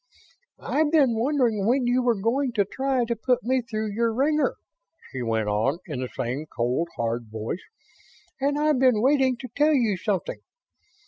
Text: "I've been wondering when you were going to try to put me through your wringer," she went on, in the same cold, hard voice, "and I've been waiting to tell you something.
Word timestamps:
"I've 0.57 0.91
been 0.91 1.13
wondering 1.15 1.67
when 1.67 1.85
you 1.85 2.01
were 2.01 2.19
going 2.19 2.53
to 2.53 2.65
try 2.65 3.05
to 3.05 3.15
put 3.15 3.43
me 3.43 3.61
through 3.61 3.91
your 3.91 4.11
wringer," 4.11 4.55
she 5.11 5.21
went 5.21 5.47
on, 5.47 5.77
in 5.85 5.99
the 5.99 6.07
same 6.09 6.47
cold, 6.47 6.89
hard 6.97 7.27
voice, 7.29 7.61
"and 8.39 8.57
I've 8.57 8.79
been 8.79 9.03
waiting 9.03 9.37
to 9.37 9.47
tell 9.55 9.75
you 9.75 9.97
something. 9.97 10.39